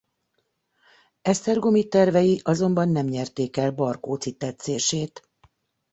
Esztergomi 1.21 1.87
tervei 1.87 2.41
azonban 2.43 2.89
nem 2.89 3.05
nyerték 3.05 3.57
el 3.57 3.71
Barkóczy 3.71 4.31
tetszését. 4.37 5.29